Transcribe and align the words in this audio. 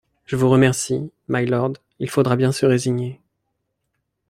Je 0.25 0.35
vous 0.35 0.49
remercie, 0.49 1.11
mylord, 1.27 1.73
il 1.99 2.09
faudra 2.09 2.35
bien 2.35 2.51
se 2.51 2.65
résigner. 2.65 3.21